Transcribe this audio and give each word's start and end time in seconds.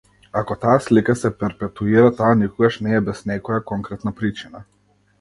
Ако 0.39 0.55
таа 0.63 0.77
слика 0.85 1.15
се 1.25 1.31
перпетуира, 1.43 2.15
таа 2.23 2.33
никогаш 2.41 2.81
не 2.89 2.99
е 3.01 3.05
без 3.13 3.25
некоја 3.35 3.63
конкретна 3.75 4.19
причина. 4.23 4.69